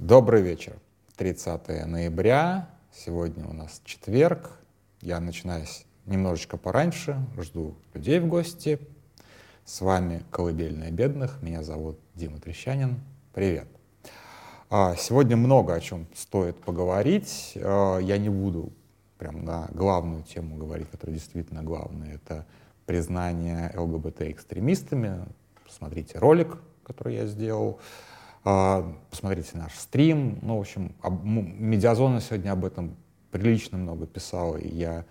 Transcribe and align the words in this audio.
Добрый 0.00 0.40
вечер. 0.40 0.76
30 1.18 1.86
ноября. 1.86 2.70
Сегодня 2.90 3.46
у 3.46 3.52
нас 3.52 3.82
четверг. 3.84 4.52
Я 5.02 5.20
начинаю 5.20 5.66
немножечко 6.06 6.56
пораньше. 6.56 7.18
Жду 7.38 7.74
людей 7.92 8.18
в 8.18 8.26
гости. 8.26 8.80
С 9.66 9.82
вами 9.82 10.22
«Колыбельная 10.30 10.90
бедных». 10.90 11.42
Меня 11.42 11.62
зовут 11.62 11.98
Дима 12.14 12.40
Трещанин. 12.40 12.98
Привет. 13.34 13.68
А, 14.70 14.96
сегодня 14.96 15.36
много 15.36 15.74
о 15.74 15.80
чем 15.80 16.06
стоит 16.16 16.56
поговорить. 16.56 17.52
А, 17.56 17.98
я 17.98 18.16
не 18.16 18.30
буду 18.30 18.72
прям 19.18 19.44
на 19.44 19.68
главную 19.74 20.22
тему 20.22 20.56
говорить, 20.56 20.88
которая 20.88 21.18
действительно 21.18 21.62
главная. 21.62 22.14
Это 22.14 22.46
признание 22.86 23.70
ЛГБТ 23.76 24.22
экстремистами. 24.22 25.26
Посмотрите 25.66 26.18
ролик, 26.18 26.56
который 26.84 27.16
я 27.16 27.26
сделал. 27.26 27.80
А, 28.42 28.94
посмотрите 29.10 29.56
наш 29.58 29.74
стрим. 29.74 30.38
Ну, 30.42 30.56
в 30.56 30.60
общем, 30.60 30.94
об, 31.02 31.24
Медиазона 31.24 32.20
сегодня 32.20 32.52
об 32.52 32.64
этом 32.64 32.96
прилично 33.30 33.78
много 33.78 34.06
писала, 34.06 34.56
и 34.56 34.68
я 34.68 35.04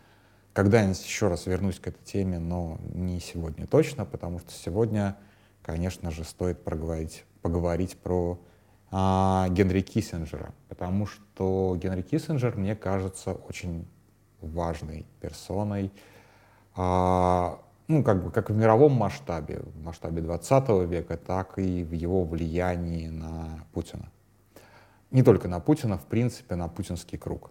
когда-нибудь 0.54 1.04
еще 1.04 1.28
раз 1.28 1.46
вернусь 1.46 1.80
к 1.80 1.88
этой 1.88 2.04
теме, 2.04 2.40
но 2.40 2.80
не 2.94 3.20
сегодня 3.20 3.68
точно, 3.68 4.06
потому 4.06 4.40
что 4.40 4.52
сегодня, 4.52 5.16
конечно 5.62 6.12
же, 6.12 6.24
стоит 6.24 6.64
проговорить, 6.64 7.24
поговорить 7.42 7.98
про 7.98 8.40
а, 8.92 9.48
Генри 9.50 9.82
Киссинджера, 9.82 10.54
потому 10.68 11.06
что 11.06 11.78
Генри 11.80 12.02
Киссинджер, 12.02 12.58
мне 12.58 12.76
кажется, 12.76 13.34
очень 13.34 13.88
важной 14.42 15.06
персоной, 15.22 15.92
а, 16.76 17.62
ну, 17.90 18.04
как 18.04 18.24
бы, 18.24 18.32
как 18.32 18.52
в 18.52 18.56
мировом 18.56 18.94
масштабе, 18.94 19.62
в 19.62 19.84
масштабе 19.84 20.22
20 20.22 20.70
века, 20.88 21.18
так 21.18 21.58
и 21.58 21.84
в 21.84 21.92
его 21.92 22.24
влиянии 22.24 23.08
на 23.08 23.66
Путина. 23.74 24.12
Не 25.10 25.24
только 25.24 25.48
на 25.48 25.60
Путина, 25.60 25.98
в 25.98 26.06
принципе, 26.06 26.54
на 26.54 26.68
путинский 26.68 27.18
круг. 27.18 27.50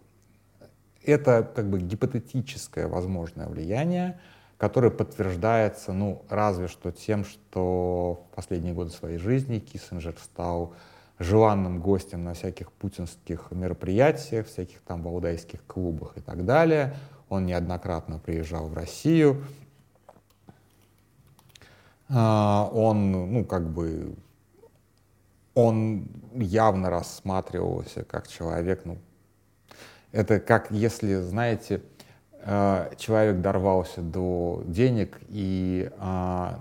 Это 1.04 1.42
как 1.42 1.68
бы 1.68 1.80
гипотетическое 1.80 2.86
возможное 2.86 3.48
влияние, 3.48 4.20
которое 4.58 4.92
подтверждается, 4.92 5.92
ну, 5.92 6.22
разве 6.28 6.68
что 6.68 6.92
тем, 6.92 7.24
что 7.24 8.24
в 8.30 8.36
последние 8.36 8.74
годы 8.74 8.90
своей 8.90 9.18
жизни 9.18 9.58
Киссинджер 9.58 10.14
стал 10.22 10.72
желанным 11.18 11.80
гостем 11.80 12.22
на 12.22 12.34
всяких 12.34 12.70
путинских 12.70 13.50
мероприятиях, 13.50 14.46
всяких 14.46 14.82
там 14.82 15.02
валдайских 15.02 15.64
клубах 15.66 16.16
и 16.16 16.20
так 16.20 16.44
далее. 16.44 16.94
Он 17.28 17.44
неоднократно 17.44 18.20
приезжал 18.20 18.68
в 18.68 18.74
Россию, 18.74 19.42
он, 22.08 23.32
ну, 23.32 23.44
как 23.44 23.68
бы, 23.68 24.14
он 25.54 26.06
явно 26.34 26.90
рассматривался 26.90 28.04
как 28.04 28.28
человек, 28.28 28.82
ну, 28.84 28.98
это 30.12 30.40
как 30.40 30.70
если, 30.70 31.16
знаете, 31.16 31.82
а, 32.44 32.90
человек 32.96 33.40
дорвался 33.40 34.00
до 34.00 34.62
денег 34.66 35.18
и 35.28 35.90
а, 35.98 36.60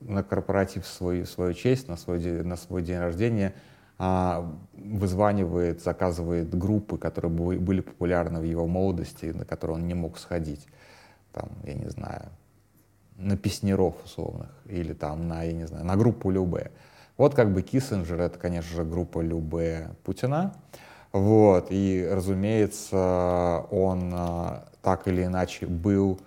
на 0.00 0.22
корпоратив 0.22 0.86
свою, 0.86 1.26
свою 1.26 1.54
честь, 1.54 1.88
на 1.88 1.96
свой, 1.96 2.20
на 2.20 2.56
свой 2.56 2.82
день 2.82 2.98
рождения 2.98 3.54
вызванивает, 4.74 5.82
заказывает 5.82 6.54
группы, 6.54 6.98
которые 6.98 7.30
были 7.30 7.80
популярны 7.80 8.40
в 8.40 8.44
его 8.44 8.66
молодости, 8.66 9.26
на 9.26 9.46
которые 9.46 9.78
он 9.78 9.88
не 9.88 9.94
мог 9.94 10.18
сходить. 10.18 10.66
Там, 11.32 11.48
я 11.64 11.72
не 11.72 11.88
знаю, 11.88 12.28
на 13.18 13.36
песнеров 13.36 13.94
условных 14.04 14.50
или 14.66 14.92
там 14.92 15.28
на, 15.28 15.42
я 15.42 15.52
не 15.52 15.66
знаю, 15.66 15.84
на 15.84 15.96
группу 15.96 16.30
Любе. 16.30 16.70
Вот 17.16 17.34
как 17.34 17.52
бы 17.52 17.62
Киссинджер— 17.62 18.20
это, 18.22 18.38
конечно 18.38 18.76
же, 18.76 18.84
группа 18.84 19.20
Любе 19.20 19.90
Путина. 20.04 20.54
Вот, 21.12 21.68
и, 21.70 22.06
разумеется, 22.10 23.64
он 23.70 24.12
а, 24.12 24.68
так 24.82 25.08
или 25.08 25.24
иначе 25.24 25.66
был 25.66 26.20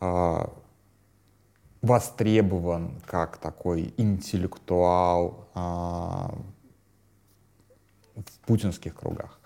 а, 0.00 0.52
востребован 1.80 3.00
как 3.06 3.36
такой 3.36 3.94
интеллектуал 3.96 5.48
а, 5.54 6.34
в 8.16 8.46
путинских 8.46 8.96
кругах. 8.96 9.38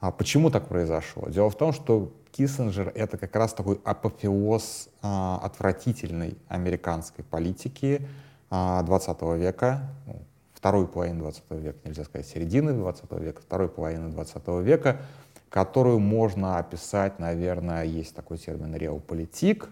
А 0.00 0.10
почему 0.10 0.50
так 0.50 0.66
произошло? 0.66 1.28
Дело 1.28 1.50
в 1.50 1.56
том, 1.56 1.72
что 1.72 2.12
Киссинджер— 2.32 2.90
это 2.94 3.18
как 3.18 3.36
раз 3.36 3.52
такой 3.52 3.78
апофеоз 3.84 4.88
а, 5.02 5.38
отвратительной 5.42 6.38
американской 6.48 7.24
политики 7.24 8.08
а, 8.50 8.82
20 8.82 9.22
века, 9.36 9.82
ну, 10.06 10.22
второй 10.54 10.88
половины 10.88 11.18
20 11.18 11.42
века, 11.50 11.78
нельзя 11.84 12.04
сказать 12.04 12.26
середины 12.26 12.72
20 12.72 13.12
века, 13.20 13.42
второй 13.42 13.68
половины 13.68 14.08
20 14.08 14.48
века, 14.62 15.02
которую 15.50 15.98
можно 15.98 16.56
описать, 16.56 17.18
наверное, 17.18 17.84
есть 17.84 18.14
такой 18.14 18.38
термин 18.38 18.74
реалполитик, 18.74 19.68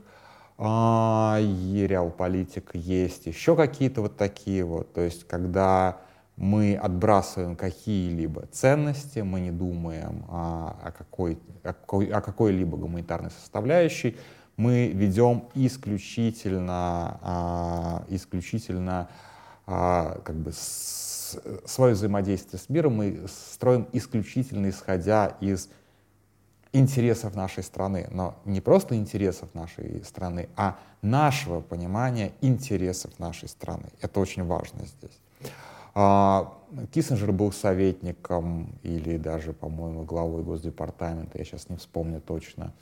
а, 0.58 1.38
и 1.40 1.86
реалполитик 1.88 2.74
есть 2.74 3.24
еще 3.24 3.56
какие-то 3.56 4.02
вот 4.02 4.18
такие 4.18 4.64
вот, 4.64 4.92
то 4.92 5.00
есть 5.00 5.26
когда 5.26 6.02
мы 6.40 6.74
отбрасываем 6.74 7.54
какие-либо 7.54 8.46
ценности, 8.46 9.18
мы 9.18 9.40
не 9.40 9.50
думаем 9.50 10.24
о, 10.30 10.74
о, 10.82 10.90
какой, 10.90 11.38
о, 11.62 11.68
о 11.68 12.20
какой-либо 12.22 12.78
гуманитарной 12.78 13.30
составляющей, 13.30 14.16
мы 14.56 14.88
ведем 14.88 15.50
исключительно, 15.54 17.18
а, 17.20 18.04
исключительно 18.08 19.10
а, 19.66 20.18
как 20.24 20.36
бы 20.36 20.52
с, 20.52 21.38
свое 21.66 21.92
взаимодействие 21.92 22.58
с 22.58 22.70
миром 22.70 22.94
мы 22.94 23.26
строим 23.28 23.86
исключительно 23.92 24.70
исходя 24.70 25.36
из 25.42 25.68
интересов 26.72 27.34
нашей 27.34 27.62
страны, 27.62 28.08
но 28.12 28.40
не 28.46 28.62
просто 28.62 28.96
интересов 28.96 29.52
нашей 29.52 30.02
страны, 30.04 30.48
а 30.56 30.78
нашего 31.02 31.60
понимания 31.60 32.32
интересов 32.40 33.18
нашей 33.18 33.50
страны. 33.50 33.90
Это 34.00 34.20
очень 34.20 34.46
важно 34.46 34.86
здесь. 34.86 35.20
А, 35.94 36.56
Киссинджер 36.92 37.32
был 37.32 37.52
советником 37.52 38.78
или 38.82 39.16
даже, 39.16 39.52
по-моему, 39.52 40.04
главой 40.04 40.42
Госдепартамента, 40.42 41.38
я 41.38 41.44
сейчас 41.44 41.68
не 41.68 41.76
вспомню 41.76 42.20
точно, 42.20 42.72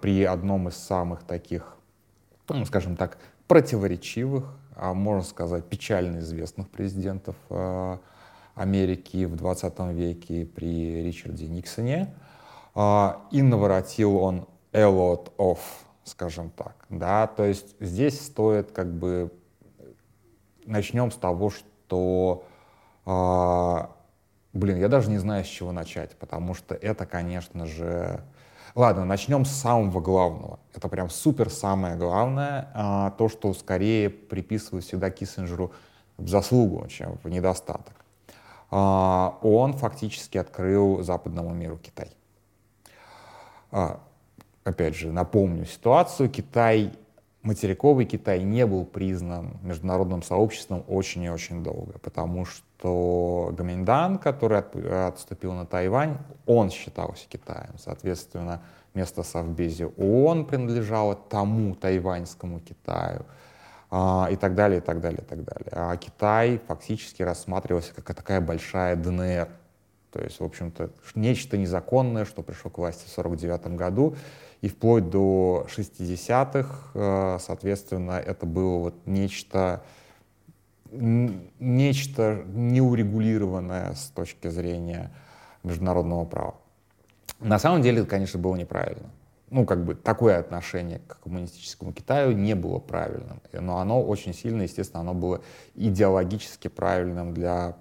при 0.00 0.24
одном 0.24 0.68
из 0.68 0.76
самых 0.76 1.22
таких, 1.22 1.76
ну, 2.48 2.64
скажем 2.64 2.96
так, 2.96 3.18
противоречивых, 3.48 4.56
а 4.76 4.94
можно 4.94 5.22
сказать, 5.22 5.66
печально 5.66 6.20
известных 6.20 6.68
президентов 6.70 7.36
а, 7.50 8.00
Америки 8.54 9.24
в 9.24 9.36
20 9.36 9.78
веке 9.92 10.46
при 10.46 11.02
Ричарде 11.02 11.48
Никсоне. 11.48 12.14
И 12.74 13.42
наворотил 13.42 14.16
он 14.16 14.46
a 14.72 14.84
lot 14.84 15.30
of, 15.36 15.58
скажем 16.04 16.50
так. 16.50 16.74
Да? 16.88 17.26
То 17.26 17.44
есть 17.44 17.76
здесь 17.80 18.20
стоит 18.20 18.72
как 18.72 18.92
бы... 18.92 19.30
Начнем 20.64 21.10
с 21.10 21.16
того, 21.16 21.50
что 21.50 21.66
что, 21.92 22.44
э, 23.04 23.86
блин, 24.54 24.78
я 24.78 24.88
даже 24.88 25.10
не 25.10 25.18
знаю, 25.18 25.44
с 25.44 25.48
чего 25.48 25.72
начать, 25.72 26.16
потому 26.16 26.54
что 26.54 26.74
это, 26.74 27.04
конечно 27.04 27.66
же... 27.66 28.22
Ладно, 28.74 29.04
начнем 29.04 29.44
с 29.44 29.50
самого 29.50 30.00
главного. 30.00 30.58
Это 30.74 30.88
прям 30.88 31.10
супер 31.10 31.50
самое 31.50 31.96
главное, 31.96 32.70
э, 32.74 33.10
то, 33.18 33.28
что 33.28 33.52
скорее 33.52 34.08
приписывают 34.08 34.86
всегда 34.86 35.10
Киссинджеру 35.10 35.72
в 36.16 36.26
заслугу, 36.28 36.86
чем 36.88 37.18
в 37.22 37.28
недостаток. 37.28 37.94
Э, 38.70 39.30
он 39.42 39.74
фактически 39.74 40.38
открыл 40.38 41.02
западному 41.02 41.50
миру 41.50 41.78
Китай. 41.78 42.10
Опять 44.64 44.94
же, 44.94 45.12
напомню 45.12 45.64
ситуацию. 45.64 46.30
Китай 46.30 46.92
материковый 47.42 48.06
Китай 48.06 48.42
не 48.42 48.66
был 48.66 48.84
признан 48.84 49.58
международным 49.62 50.22
сообществом 50.22 50.84
очень 50.88 51.24
и 51.24 51.30
очень 51.30 51.62
долго, 51.62 51.98
потому 51.98 52.44
что 52.44 53.52
Гаминьдан, 53.56 54.18
который 54.18 54.60
отступил 55.06 55.52
на 55.52 55.66
Тайвань, 55.66 56.18
он 56.46 56.70
считался 56.70 57.28
Китаем. 57.28 57.74
Соответственно, 57.78 58.62
место 58.94 59.22
Совбезе 59.22 59.86
ООН 59.86 60.46
принадлежало 60.46 61.14
тому 61.16 61.74
тайваньскому 61.74 62.60
Китаю 62.60 63.24
а, 63.90 64.28
и 64.30 64.36
так 64.36 64.54
далее, 64.54 64.78
и 64.78 64.82
так 64.82 65.00
далее, 65.00 65.20
и 65.20 65.24
так 65.24 65.44
далее. 65.44 65.70
А 65.72 65.96
Китай 65.96 66.60
фактически 66.66 67.22
рассматривался 67.22 67.92
как 67.94 68.14
такая 68.14 68.40
большая 68.40 68.96
ДНР, 68.96 69.48
то 70.12 70.20
есть, 70.20 70.40
в 70.40 70.44
общем-то, 70.44 70.90
нечто 71.14 71.56
незаконное, 71.56 72.24
что 72.24 72.42
пришло 72.42 72.70
к 72.70 72.78
власти 72.78 73.08
в 73.08 73.18
1949 73.18 73.78
году, 73.78 74.14
и 74.62 74.68
вплоть 74.68 75.10
до 75.10 75.66
60-х, 75.68 76.92
э, 76.94 77.38
соответственно, 77.40 78.12
это 78.12 78.46
было 78.46 78.78
вот 78.78 78.94
нечто, 79.06 79.82
нечто 80.90 82.44
неурегулированное 82.46 83.94
с 83.94 84.08
точки 84.10 84.48
зрения 84.48 85.10
международного 85.64 86.24
права. 86.24 86.54
На 87.40 87.58
самом 87.58 87.82
деле 87.82 88.02
это, 88.02 88.08
конечно, 88.08 88.38
было 88.38 88.54
неправильно. 88.54 89.10
Ну, 89.50 89.66
как 89.66 89.84
бы 89.84 89.96
такое 89.96 90.38
отношение 90.38 91.00
к 91.08 91.18
коммунистическому 91.18 91.92
Китаю 91.92 92.32
не 92.32 92.54
было 92.54 92.78
правильным. 92.78 93.42
Но 93.52 93.78
оно 93.78 94.00
очень 94.00 94.32
сильно, 94.32 94.62
естественно, 94.62 95.00
оно 95.00 95.12
было 95.12 95.42
идеологически 95.74 96.68
правильным 96.68 97.34
для 97.34 97.76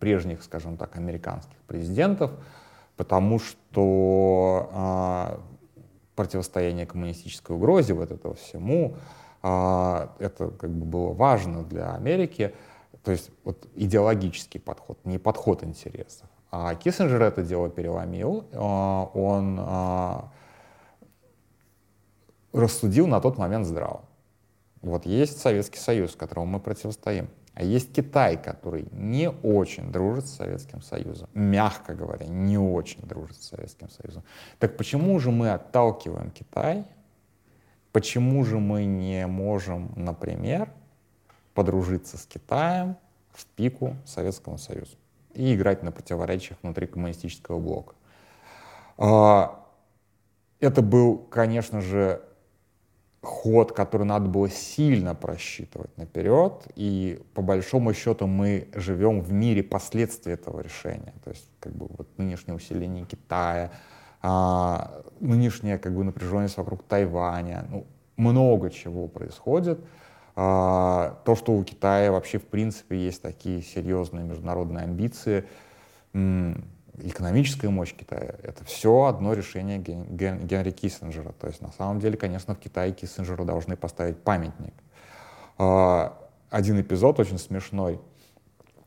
прежних, 0.00 0.42
скажем 0.42 0.76
так, 0.76 0.96
американских 0.96 1.56
президентов, 1.68 2.32
потому 3.02 3.40
что 3.40 4.70
а, 4.72 5.40
противостояние 6.14 6.86
коммунистической 6.86 7.56
угрозе, 7.56 7.94
вот 7.94 8.12
этого 8.12 8.36
всему, 8.36 8.94
а, 9.42 10.14
это 10.20 10.50
как 10.50 10.70
бы 10.70 10.84
было 10.84 11.12
важно 11.12 11.64
для 11.64 11.94
Америки, 11.94 12.54
то 13.02 13.10
есть 13.10 13.32
вот 13.42 13.66
идеологический 13.74 14.60
подход, 14.60 15.04
не 15.04 15.18
подход 15.18 15.64
интересов. 15.64 16.28
А 16.52 16.76
Киссинджер 16.76 17.20
это 17.22 17.42
дело 17.42 17.68
переломил, 17.68 18.44
а, 18.52 19.10
он 19.14 19.58
а, 19.60 20.30
рассудил 22.52 23.08
на 23.08 23.20
тот 23.20 23.36
момент 23.36 23.66
здраво. 23.66 24.04
Вот 24.80 25.06
есть 25.06 25.40
Советский 25.40 25.80
Союз, 25.80 26.14
которому 26.14 26.46
мы 26.46 26.60
противостоим. 26.60 27.28
А 27.54 27.62
есть 27.62 27.92
Китай, 27.92 28.42
который 28.42 28.86
не 28.92 29.30
очень 29.30 29.92
дружит 29.92 30.26
с 30.26 30.36
Советским 30.36 30.80
Союзом. 30.80 31.28
Мягко 31.34 31.94
говоря, 31.94 32.26
не 32.26 32.56
очень 32.56 33.02
дружит 33.02 33.36
с 33.36 33.48
Советским 33.48 33.90
Союзом. 33.90 34.24
Так 34.58 34.76
почему 34.76 35.18
же 35.18 35.30
мы 35.30 35.50
отталкиваем 35.50 36.30
Китай? 36.30 36.86
Почему 37.92 38.42
же 38.44 38.58
мы 38.58 38.86
не 38.86 39.26
можем, 39.26 39.92
например, 39.96 40.70
подружиться 41.52 42.16
с 42.16 42.24
Китаем 42.24 42.96
в 43.32 43.44
пику 43.44 43.96
Советскому 44.06 44.56
Союзу 44.56 44.96
и 45.34 45.54
играть 45.54 45.82
на 45.82 45.92
противоречиях 45.92 46.58
внутри 46.62 46.86
коммунистического 46.86 47.58
блока? 47.58 47.94
А, 48.96 49.62
это 50.58 50.80
был, 50.80 51.18
конечно 51.18 51.82
же, 51.82 52.22
ход, 53.22 53.72
который 53.72 54.04
надо 54.04 54.28
было 54.28 54.50
сильно 54.50 55.14
просчитывать 55.14 55.96
наперед, 55.96 56.66
и 56.74 57.22
по 57.34 57.42
большому 57.42 57.94
счету 57.94 58.26
мы 58.26 58.68
живем 58.74 59.20
в 59.20 59.32
мире 59.32 59.62
последствий 59.62 60.32
этого 60.32 60.60
решения. 60.60 61.14
То 61.24 61.30
есть 61.30 61.48
как 61.60 61.72
бы 61.72 61.86
вот 61.88 62.08
нынешнее 62.18 62.54
усиление 62.54 63.04
Китая, 63.04 63.70
а, 64.22 65.02
нынешняя 65.20 65.78
как 65.78 65.94
бы 65.94 66.02
напряженность 66.02 66.56
вокруг 66.56 66.82
Тайваня, 66.82 67.64
ну, 67.70 67.86
много 68.16 68.70
чего 68.70 69.06
происходит. 69.06 69.78
А, 70.34 71.20
то, 71.24 71.36
что 71.36 71.52
у 71.52 71.62
Китая 71.62 72.10
вообще 72.10 72.38
в 72.38 72.46
принципе 72.46 72.96
есть 72.96 73.22
такие 73.22 73.62
серьезные 73.62 74.24
международные 74.24 74.84
амбиции, 74.84 75.44
экономическая 76.98 77.68
мощь 77.68 77.94
Китая— 77.94 78.34
это 78.42 78.64
все 78.64 79.04
одно 79.04 79.32
решение 79.32 79.78
Ген, 79.78 80.04
Ген, 80.04 80.46
Генри 80.46 80.70
Киссинджера. 80.70 81.32
То 81.32 81.46
есть 81.46 81.60
на 81.60 81.72
самом 81.72 82.00
деле, 82.00 82.16
конечно, 82.16 82.54
в 82.54 82.58
Китае 82.58 82.92
Киссинджеру 82.92 83.44
должны 83.44 83.76
поставить 83.76 84.18
памятник. 84.18 84.74
А, 85.58 86.18
один 86.50 86.80
эпизод 86.80 87.20
очень 87.20 87.38
смешной, 87.38 88.00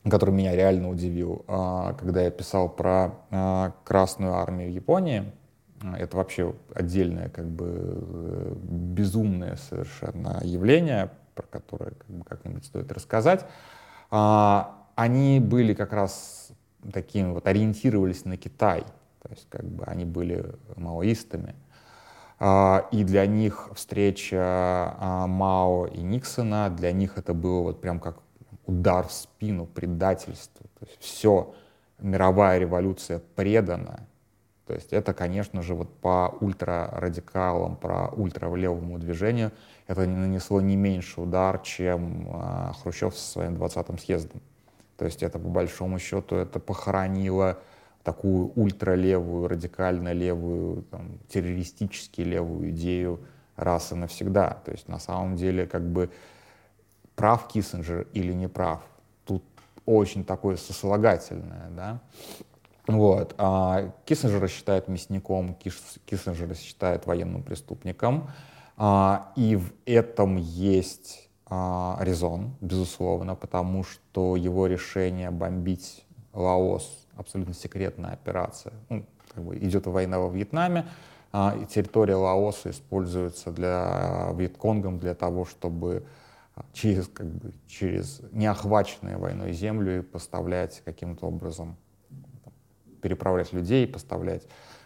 который 0.10 0.32
меня 0.32 0.56
реально 0.56 0.90
удивил, 0.90 1.44
а, 1.48 1.94
когда 1.94 2.22
я 2.22 2.32
писал 2.32 2.70
про 2.70 3.16
а, 3.32 3.74
Красную 3.84 4.34
армию 4.34 4.72
Японии. 4.72 5.32
Это 5.98 6.18
вообще 6.18 6.56
отдельное, 6.74 7.30
как 7.30 7.48
бы, 7.48 8.58
безумное 8.64 9.56
совершенно 9.58 10.40
явление, 10.42 11.12
про 11.36 11.44
которое 11.44 11.92
как 11.92 12.10
бы, 12.10 12.24
как-нибудь 12.24 12.66
стоит 12.66 12.92
рассказать. 12.92 13.46
Они 14.10 15.40
были 15.42 15.74
как 15.74 15.92
раз 15.92 16.45
такими 16.92 17.32
вот 17.32 17.48
ориентировались 17.48 18.26
на 18.26 18.38
Китай, 18.38 18.84
то 19.22 19.30
есть 19.30 19.48
как 19.50 19.66
бы 19.66 19.84
они 19.86 20.06
были 20.06 20.56
маоистами. 20.76 21.56
А, 22.38 22.88
и 22.92 23.04
для 23.04 23.26
них 23.26 23.70
встреча 23.76 24.40
а, 24.42 25.28
Мао 25.28 25.88
и 25.88 26.02
Никсона, 26.02 26.70
для 26.70 26.92
них 26.92 27.18
это 27.18 27.34
было 27.34 27.62
вот 27.62 27.82
прям 27.82 28.00
как 28.00 28.20
удар 28.66 29.08
в 29.08 29.12
спину, 29.12 29.66
предательство. 29.66 30.66
То 30.80 30.86
есть 30.86 31.02
все, 31.02 31.54
мировая 32.00 32.60
революция 32.60 33.22
предана. 33.36 34.08
То 34.68 34.74
есть 34.74 34.92
это, 34.94 35.14
конечно 35.14 35.62
же, 35.62 35.76
вот 35.76 35.94
по 36.00 36.36
ультрарадикалам, 36.42 37.76
про 37.76 38.08
ультралевому 38.08 38.98
движению 38.98 39.52
это 39.88 40.08
нанесло 40.08 40.60
не 40.62 40.76
меньше 40.76 41.22
удар, 41.22 41.60
чем 41.60 42.28
а, 42.34 42.74
Хрущев 42.82 43.16
со 43.16 43.32
своим 43.32 43.56
20-м 43.56 43.98
съездом. 44.00 44.42
То 44.98 45.06
есть 45.06 45.24
это 45.24 45.40
по 45.40 45.50
большому 45.50 46.00
счету 46.00 46.36
это 46.36 46.60
похоронило 46.60 47.60
такую 48.04 48.52
ультралевую, 48.56 49.48
радикально 49.48 50.14
левую, 50.14 50.84
там, 50.84 51.20
террористически 51.28 52.22
левую 52.22 52.70
идею 52.70 53.20
раз 53.56 53.92
и 53.92 53.96
навсегда. 53.96 54.62
То 54.64 54.72
есть 54.72 54.88
на 54.88 55.00
самом 55.00 55.36
деле 55.36 55.66
как 55.66 55.84
бы 55.84 56.12
прав 57.16 57.48
Киссинджер 57.48 58.08
или 58.14 58.32
не 58.34 58.48
прав, 58.48 58.84
тут 59.26 59.44
очень 59.86 60.24
такое 60.24 60.56
сослагательное, 60.56 61.70
да. 61.72 62.02
Вот. 62.88 63.34
А 63.38 63.92
Киссинджера 64.06 64.48
считают 64.48 64.88
мясником, 64.88 65.56
Киссинджера 65.56 66.54
считают 66.54 67.08
военным 67.08 67.42
преступником, 67.42 68.30
а, 68.78 69.32
и 69.36 69.56
в 69.56 69.74
этом 69.86 70.38
есть 70.38 71.25
а, 71.48 71.98
резон, 72.02 72.56
безусловно, 72.60 73.36
потому 73.36 73.84
что 73.84 74.36
его 74.36 74.66
решение 74.66 75.30
бомбить 75.30 76.04
Лаос 76.34 77.06
абсолютно 77.16 77.54
секретная 77.54 78.12
операция. 78.12 78.74
Ну, 78.90 79.06
как 79.34 79.44
бы 79.44 79.58
идет 79.58 79.86
война 79.86 80.20
во 80.20 80.30
Вьетнаме, 80.30 80.88
а, 81.32 81.56
и 81.62 81.66
территория 81.66 82.16
Лаоса 82.16 82.72
используется 82.72 83.52
для 83.52 84.32
Вьетконгом 84.34 84.98
для 84.98 85.14
того, 85.14 85.46
чтобы 85.46 86.06
через, 86.74 87.08
как 87.08 87.28
бы, 87.28 87.54
через 87.68 88.22
неохваченную 88.32 89.20
войной 89.20 89.54
землю 89.54 90.04
поставлять 90.04 90.82
каким-то 90.84 91.28
образом, 91.28 91.76
переправлять 93.02 93.54
людей, 93.54 93.86
поставлять 93.86 94.44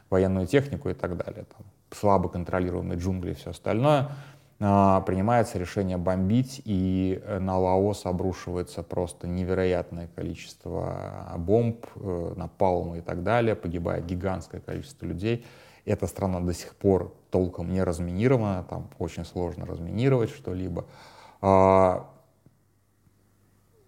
военную 0.10 0.46
технику 0.46 0.90
и 0.90 0.94
так 0.94 1.16
далее. 1.16 1.46
Там, 1.46 1.66
слабо 1.92 2.28
контролируемые 2.28 3.00
джунгли 3.00 3.32
и 3.32 3.36
все 3.36 3.52
остальное— 3.52 4.12
а, 4.22 4.39
принимается 4.60 5.58
решение 5.58 5.96
бомбить, 5.96 6.62
и 6.66 7.22
э, 7.24 7.40
на 7.40 7.58
Лаос 7.58 8.06
обрушивается 8.06 8.84
просто 8.84 9.26
невероятное 9.26 10.10
количество 10.14 11.34
бомб, 11.38 11.86
э, 11.96 12.34
напалма 12.36 12.98
и 12.98 13.02
так 13.02 13.24
далее, 13.24 13.56
погибает 13.56 14.06
гигантское 14.06 14.60
количество 14.60 15.06
людей. 15.06 15.46
Эта 15.86 16.08
страна 16.08 16.42
до 16.42 16.54
сих 16.54 16.76
пор 16.76 17.16
толком 17.32 17.72
не 17.72 17.82
разминирована, 17.82 18.66
там 18.70 18.90
очень 19.00 19.24
сложно 19.24 19.66
разминировать 19.66 20.30
что-либо. 20.30 20.86
А, 21.42 22.10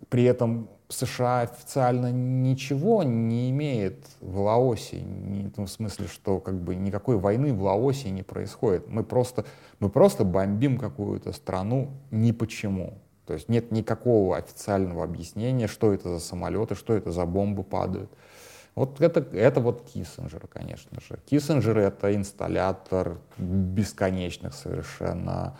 при 0.07 0.23
этом 0.23 0.69
США 0.91 1.41
официально 1.41 2.11
ничего 2.11 3.03
не 3.03 3.49
имеет 3.49 4.05
в 4.19 4.39
Лаосе, 4.39 5.01
не, 5.01 5.51
в 5.55 5.67
смысле, 5.67 6.07
что 6.07 6.39
как 6.39 6.59
бы 6.61 6.75
никакой 6.75 7.17
войны 7.17 7.53
в 7.53 7.63
Лаосе 7.63 8.09
не 8.09 8.23
происходит. 8.23 8.87
Мы 8.87 9.03
просто, 9.03 9.45
мы 9.79 9.89
просто 9.89 10.23
бомбим 10.23 10.77
какую-то 10.77 11.33
страну 11.33 11.91
ни 12.11 12.31
почему. 12.31 12.93
То 13.25 13.33
есть 13.33 13.49
нет 13.49 13.71
никакого 13.71 14.37
официального 14.37 15.03
объяснения, 15.03 15.67
что 15.67 15.93
это 15.93 16.09
за 16.09 16.19
самолеты, 16.19 16.75
что 16.75 16.93
это 16.93 17.11
за 17.11 17.25
бомбы 17.25 17.63
падают. 17.63 18.11
Вот 18.75 19.01
это, 19.01 19.19
это 19.35 19.59
вот 19.59 19.89
Киссинджер, 19.89 20.47
конечно 20.47 20.99
же. 21.01 21.19
Киссинджер— 21.25 21.77
это 21.79 22.15
инсталлятор 22.15 23.17
бесконечных 23.37 24.53
совершенно 24.53 25.57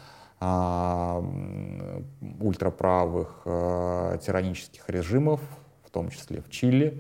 ультраправых 2.40 3.42
а, 3.46 4.18
тиранических 4.18 4.90
режимов, 4.90 5.40
в 5.86 5.92
том 5.92 6.10
числе 6.10 6.42
в 6.42 6.50
Чили. 6.50 7.00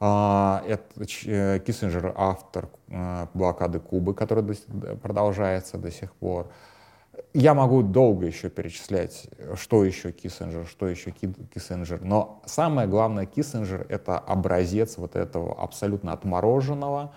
А, 0.00 0.62
это 0.66 0.84
э, 1.26 1.58
Киссинджер 1.58 2.14
автор 2.16 2.68
блокады 3.34 3.80
Кубы, 3.80 4.14
которая 4.14 4.46
продолжается 5.02 5.76
до 5.76 5.90
сих 5.90 6.12
пор. 6.14 6.52
Я 7.34 7.52
могу 7.54 7.82
долго 7.82 8.26
еще 8.26 8.48
перечислять, 8.48 9.28
что 9.56 9.84
еще 9.84 10.12
Киссинджер, 10.12 10.66
что 10.66 10.86
еще 10.86 11.10
Киссинджер, 11.10 12.00
но 12.02 12.40
самое 12.46 12.86
главное 12.86 13.26
Киссинджер— 13.26 13.86
это 13.88 14.18
образец 14.18 14.98
вот 14.98 15.16
этого 15.16 15.60
абсолютно 15.60 16.12
отмороженного, 16.12 17.12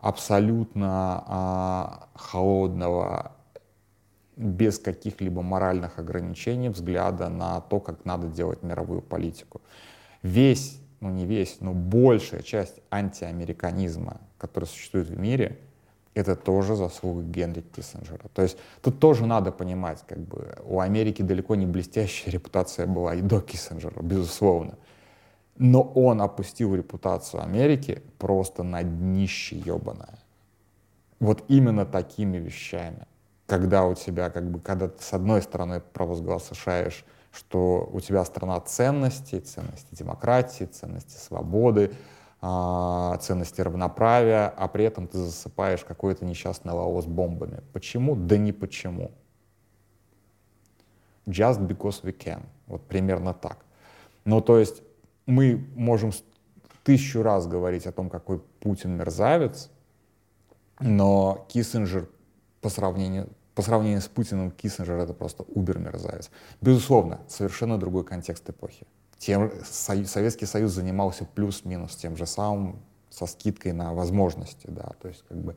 абсолютно 0.00 1.24
а, 1.26 2.08
холодного 2.14 3.32
без 4.36 4.78
каких-либо 4.78 5.42
моральных 5.42 5.98
ограничений 5.98 6.68
взгляда 6.68 7.28
на 7.28 7.60
то, 7.60 7.80
как 7.80 8.04
надо 8.04 8.26
делать 8.28 8.62
мировую 8.62 9.02
политику. 9.02 9.60
Весь, 10.22 10.80
ну 11.00 11.10
не 11.10 11.26
весь, 11.26 11.58
но 11.60 11.72
большая 11.72 12.42
часть 12.42 12.80
антиамериканизма, 12.90 14.20
который 14.38 14.64
существует 14.64 15.08
в 15.08 15.18
мире, 15.18 15.58
это 16.14 16.36
тоже 16.36 16.76
заслуга 16.76 17.22
Генри 17.22 17.60
Киссинджера. 17.60 18.28
То 18.32 18.42
есть 18.42 18.56
тут 18.80 19.00
тоже 19.00 19.26
надо 19.26 19.50
понимать, 19.50 20.04
как 20.06 20.18
бы 20.18 20.56
у 20.64 20.80
Америки 20.80 21.22
далеко 21.22 21.56
не 21.56 21.66
блестящая 21.66 22.32
репутация 22.32 22.86
была 22.86 23.14
и 23.14 23.20
до 23.20 23.40
Киссинджера, 23.40 24.00
безусловно. 24.00 24.78
Но 25.56 25.82
он 25.82 26.20
опустил 26.20 26.74
репутацию 26.74 27.42
Америки 27.42 28.02
просто 28.18 28.62
на 28.62 28.82
днище 28.82 29.56
ебаное. 29.56 30.18
Вот 31.20 31.44
именно 31.48 31.86
такими 31.86 32.38
вещами 32.38 33.06
когда 33.54 33.84
у 33.84 33.94
тебя, 33.94 34.30
как 34.30 34.50
бы, 34.50 34.58
когда 34.58 34.88
ты 34.88 35.00
с 35.00 35.12
одной 35.12 35.40
стороны 35.40 35.80
провозглашаешь, 35.80 37.04
что 37.30 37.88
у 37.92 38.00
тебя 38.00 38.24
страна 38.24 38.58
ценностей, 38.60 39.38
ценности 39.38 39.94
демократии, 39.94 40.64
ценности 40.64 41.16
свободы, 41.16 41.92
а, 42.40 43.16
ценности 43.18 43.60
равноправия, 43.60 44.48
а 44.48 44.66
при 44.66 44.86
этом 44.86 45.06
ты 45.06 45.18
засыпаешь 45.18 45.84
какой-то 45.84 46.24
несчастный 46.24 46.72
Лаос 46.72 47.06
бомбами. 47.06 47.62
Почему? 47.72 48.16
Да 48.16 48.36
не 48.36 48.50
почему. 48.50 49.12
Just 51.24 51.60
because 51.60 52.02
we 52.02 52.12
can. 52.12 52.42
Вот 52.66 52.82
примерно 52.88 53.34
так. 53.34 53.58
Ну, 54.24 54.40
то 54.40 54.58
есть 54.58 54.82
мы 55.26 55.64
можем 55.76 56.10
тысячу 56.82 57.22
раз 57.22 57.46
говорить 57.46 57.86
о 57.86 57.92
том, 57.92 58.10
какой 58.10 58.40
Путин 58.58 58.96
мерзавец, 58.96 59.70
но 60.80 61.46
Киссинджер 61.48 62.08
по 62.64 62.70
сравнению, 62.70 63.28
по 63.54 63.62
сравнению 63.62 64.00
с 64.00 64.08
Путиным 64.08 64.50
Киссинджер 64.50 64.98
это 64.98 65.14
просто 65.14 65.44
убер-мерзавец. 65.44 66.30
Безусловно, 66.60 67.20
совершенно 67.28 67.78
другой 67.78 68.04
контекст 68.04 68.48
эпохи. 68.48 68.86
Тем, 69.18 69.50
Советский 69.64 70.46
Союз 70.46 70.72
занимался 70.72 71.24
плюс-минус 71.24 71.96
тем 71.96 72.16
же 72.16 72.26
самым, 72.26 72.82
со 73.10 73.26
скидкой 73.26 73.72
на 73.72 73.94
возможности, 73.94 74.66
да, 74.66 74.90
то 75.00 75.08
есть 75.08 75.24
как 75.28 75.38
бы 75.38 75.56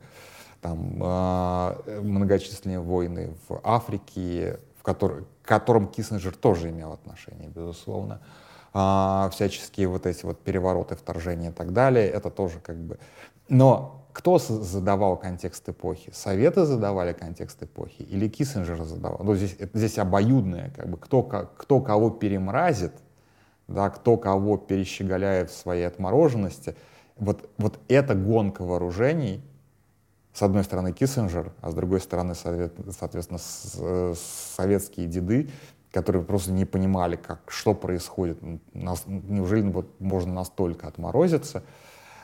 там 0.60 1.02
э, 1.02 2.00
многочисленные 2.02 2.80
войны 2.80 3.34
в 3.48 3.60
Африке, 3.64 4.60
в 4.78 4.82
который, 4.82 5.24
к 5.42 5.48
которым 5.48 5.88
Киссинджер 5.88 6.36
тоже 6.36 6.70
имел 6.70 6.92
отношение, 6.92 7.48
безусловно. 7.48 8.20
А, 8.74 9.30
всяческие 9.32 9.88
вот 9.88 10.06
эти 10.06 10.24
вот 10.24 10.40
перевороты, 10.40 10.94
вторжения 10.94 11.50
и 11.50 11.52
так 11.52 11.72
далее, 11.72 12.08
это 12.08 12.30
тоже 12.30 12.60
как 12.60 12.76
бы... 12.76 12.98
Но 13.48 14.06
кто 14.12 14.38
задавал 14.38 15.16
контекст 15.16 15.68
эпохи? 15.68 16.10
Советы 16.12 16.64
задавали 16.64 17.12
контекст 17.12 17.62
эпохи 17.62 18.02
или 18.02 18.28
Киссинджер 18.28 18.82
задавал? 18.82 19.20
Ну, 19.22 19.34
здесь, 19.34 19.56
здесь 19.72 19.98
обоюдное, 19.98 20.72
как 20.76 20.88
бы, 20.88 20.96
кто, 20.96 21.22
кто 21.22 21.80
кого 21.80 22.10
перемразит, 22.10 22.92
да, 23.68 23.90
кто 23.90 24.16
кого 24.16 24.56
перещеголяет 24.56 25.50
в 25.50 25.56
своей 25.56 25.84
отмороженности. 25.84 26.74
Вот, 27.16 27.48
вот 27.58 27.78
эта 27.88 28.14
гонка 28.14 28.64
вооружений, 28.64 29.42
с 30.32 30.42
одной 30.42 30.64
стороны 30.64 30.92
Киссинджер, 30.92 31.52
а 31.60 31.70
с 31.70 31.74
другой 31.74 32.00
стороны, 32.00 32.34
соответственно, 32.34 33.40
советские 34.56 35.06
деды, 35.06 35.50
которые 35.90 36.22
просто 36.22 36.52
не 36.52 36.64
понимали, 36.64 37.16
как, 37.16 37.40
что 37.48 37.74
происходит. 37.74 38.38
Нас, 38.72 39.04
неужели 39.06 39.68
вот 39.68 40.00
можно 40.00 40.32
настолько 40.32 40.86
отморозиться? 40.86 41.62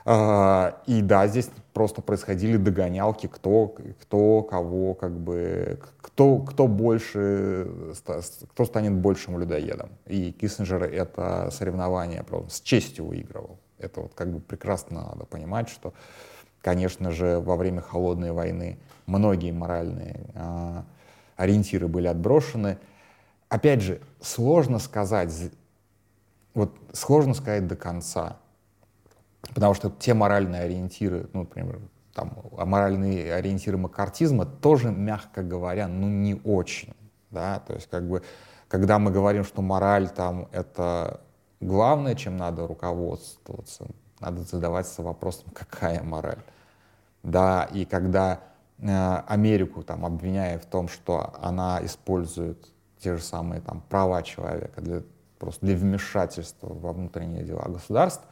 А, 0.06 0.82
и 0.86 1.00
да, 1.00 1.26
здесь 1.26 1.48
просто 1.72 2.02
происходили 2.02 2.58
догонялки, 2.58 3.26
кто, 3.26 3.74
кто 4.00 4.42
кого, 4.42 4.94
как 4.94 5.18
бы, 5.18 5.80
кто, 6.02 6.38
кто 6.38 6.66
больше, 6.66 7.94
кто 8.50 8.64
станет 8.64 8.92
большим 8.92 9.38
людоедом. 9.38 9.90
И 10.06 10.32
Киссинджер 10.32 10.82
это 10.82 11.48
соревнование 11.50 12.22
просто 12.22 12.50
с 12.50 12.60
честью 12.60 13.06
выигрывал. 13.06 13.58
Это 13.78 14.02
вот 14.02 14.14
как 14.14 14.30
бы 14.30 14.40
прекрасно 14.40 15.06
надо 15.08 15.24
понимать, 15.24 15.70
что, 15.70 15.94
конечно 16.60 17.10
же, 17.10 17.40
во 17.40 17.56
время 17.56 17.80
холодной 17.80 18.32
войны 18.32 18.78
многие 19.06 19.52
моральные 19.52 20.26
а, 20.34 20.84
ориентиры 21.36 21.88
были 21.88 22.08
отброшены. 22.08 22.78
Опять 23.48 23.80
же, 23.80 24.00
сложно 24.20 24.78
сказать, 24.78 25.50
вот 26.52 26.74
сложно 26.92 27.32
сказать 27.32 27.66
до 27.66 27.76
конца, 27.76 28.38
Потому 29.52 29.74
что 29.74 29.90
те 29.90 30.14
моральные 30.14 30.62
ориентиры, 30.62 31.28
ну, 31.32 31.40
например, 31.40 31.80
там, 32.14 32.38
а 32.56 32.64
моральные 32.64 33.34
ориентиры 33.34 33.76
макартизма 33.76 34.46
тоже, 34.46 34.90
мягко 34.90 35.42
говоря, 35.42 35.88
ну, 35.88 36.08
не 36.08 36.40
очень, 36.44 36.94
да, 37.30 37.58
то 37.60 37.74
есть, 37.74 37.88
как 37.90 38.08
бы, 38.08 38.22
когда 38.68 38.98
мы 38.98 39.10
говорим, 39.10 39.44
что 39.44 39.62
мораль 39.62 40.08
там 40.08 40.48
это 40.52 41.20
главное, 41.60 42.14
чем 42.14 42.36
надо 42.36 42.66
руководствоваться, 42.66 43.86
надо 44.20 44.42
задаваться 44.42 45.02
вопросом, 45.02 45.46
какая 45.52 46.02
мораль, 46.02 46.42
да, 47.22 47.68
и 47.72 47.84
когда 47.84 48.40
э, 48.78 49.16
Америку 49.26 49.82
там 49.82 50.06
обвиняя 50.06 50.58
в 50.58 50.66
том, 50.66 50.88
что 50.88 51.34
она 51.40 51.80
использует 51.82 52.66
те 53.00 53.16
же 53.16 53.22
самые 53.22 53.60
там 53.60 53.82
права 53.88 54.22
человека 54.22 54.80
для 54.80 55.02
просто 55.38 55.66
для 55.66 55.76
вмешательства 55.76 56.72
во 56.72 56.92
внутренние 56.92 57.44
дела 57.44 57.64
государств, 57.66 58.24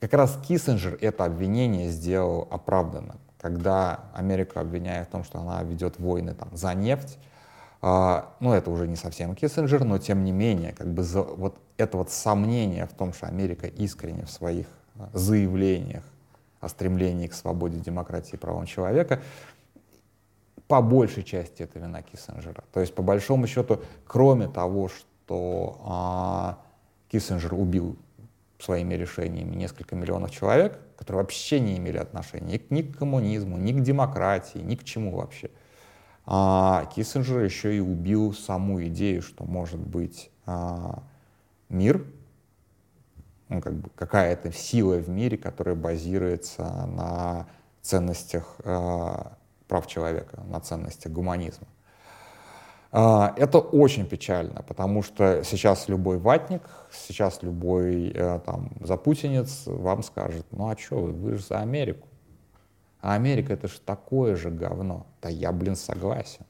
как 0.00 0.12
раз 0.14 0.38
Киссинджер 0.46 0.98
это 1.00 1.24
обвинение 1.24 1.90
сделал 1.90 2.46
оправданным. 2.50 3.18
Когда 3.40 4.00
Америка 4.14 4.60
обвиняет 4.60 5.08
в 5.08 5.10
том, 5.10 5.24
что 5.24 5.38
она 5.38 5.62
ведет 5.62 5.98
войны 5.98 6.34
там, 6.34 6.48
за 6.52 6.74
нефть, 6.74 7.18
э, 7.82 8.22
ну 8.40 8.52
это 8.52 8.70
уже 8.70 8.88
не 8.88 8.96
совсем 8.96 9.34
Киссинджер, 9.34 9.84
но 9.84 9.98
тем 9.98 10.24
не 10.24 10.32
менее, 10.32 10.72
как 10.72 10.88
бы 10.88 11.02
за, 11.02 11.22
вот 11.22 11.58
это 11.76 11.96
вот 11.98 12.10
сомнение 12.10 12.86
в 12.86 12.92
том, 12.92 13.12
что 13.12 13.26
Америка 13.26 13.66
искренне 13.66 14.24
в 14.24 14.30
своих 14.30 14.66
а, 14.98 15.08
заявлениях 15.12 16.02
о 16.60 16.68
стремлении 16.68 17.26
к 17.26 17.34
свободе, 17.34 17.78
демократии 17.78 18.34
и 18.34 18.38
правам 18.38 18.66
человека, 18.66 19.20
по 20.68 20.82
большей 20.82 21.22
части 21.22 21.62
это 21.62 21.78
вина 21.78 22.02
Киссинджера. 22.02 22.64
То 22.72 22.80
есть, 22.80 22.94
по 22.94 23.02
большому 23.02 23.46
счету, 23.46 23.80
кроме 24.06 24.48
того, 24.48 24.88
что 24.88 25.80
а, 25.84 26.58
Киссинджер 27.08 27.54
убил 27.54 27.96
своими 28.58 28.94
решениями 28.94 29.54
несколько 29.54 29.96
миллионов 29.96 30.30
человек, 30.30 30.78
которые 30.96 31.22
вообще 31.22 31.60
не 31.60 31.76
имели 31.76 31.98
отношения 31.98 32.60
ни 32.70 32.82
к 32.82 32.96
коммунизму, 32.96 33.58
ни 33.58 33.72
к 33.72 33.82
демократии, 33.82 34.58
ни 34.58 34.76
к 34.76 34.84
чему 34.84 35.16
вообще. 35.16 35.50
А 36.24 36.90
Киссинджер 36.94 37.42
еще 37.42 37.76
и 37.76 37.80
убил 37.80 38.34
саму 38.34 38.84
идею, 38.86 39.22
что 39.22 39.44
может 39.44 39.80
быть 39.80 40.30
а, 40.44 41.02
мир, 41.68 42.04
ну, 43.48 43.60
как 43.60 43.74
бы 43.74 43.90
какая-то 43.90 44.50
сила 44.52 44.96
в 44.96 45.08
мире, 45.08 45.38
которая 45.38 45.76
базируется 45.76 46.64
на 46.86 47.46
ценностях 47.80 48.56
а, 48.64 49.36
прав 49.68 49.86
человека, 49.86 50.42
на 50.48 50.60
ценностях 50.60 51.12
гуманизма. 51.12 51.66
А, 52.92 53.34
это 53.36 53.58
очень 53.58 54.06
печально, 54.06 54.62
потому 54.62 55.02
что 55.02 55.42
сейчас 55.44 55.88
любой 55.88 56.18
ватник, 56.18 56.62
сейчас 56.92 57.42
любой 57.42 58.10
э, 58.10 58.40
там, 58.44 58.70
запутинец 58.80 59.64
вам 59.66 60.02
скажет, 60.02 60.46
ну 60.50 60.68
а 60.70 60.76
что 60.76 60.96
вы, 61.00 61.12
вы 61.12 61.34
же 61.34 61.44
за 61.44 61.60
Америку. 61.60 62.08
А 63.00 63.14
Америка 63.14 63.52
это 63.52 63.68
же 63.68 63.80
такое 63.80 64.36
же 64.36 64.50
говно. 64.50 65.06
Да 65.20 65.28
я, 65.28 65.52
блин, 65.52 65.76
согласен. 65.76 66.46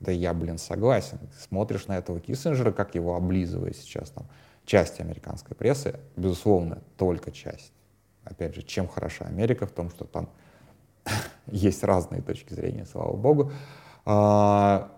Да 0.00 0.12
я, 0.12 0.34
блин, 0.34 0.58
согласен. 0.58 1.18
Смотришь 1.38 1.86
на 1.86 1.96
этого 1.96 2.20
Киссинджера, 2.20 2.72
как 2.72 2.94
его 2.94 3.14
облизывает 3.14 3.76
сейчас 3.76 4.10
там 4.10 4.26
часть 4.66 5.00
американской 5.00 5.56
прессы, 5.56 5.98
безусловно, 6.16 6.82
только 6.96 7.30
часть. 7.30 7.72
Опять 8.24 8.54
же, 8.54 8.62
чем 8.62 8.88
хороша 8.88 9.26
Америка 9.26 9.66
в 9.66 9.70
том, 9.70 9.90
что 9.90 10.04
там 10.04 10.28
есть 11.46 11.84
разные 11.84 12.22
точки 12.22 12.52
зрения, 12.52 12.86
слава 12.86 13.16
богу. 13.16 13.52
А, 14.04 14.90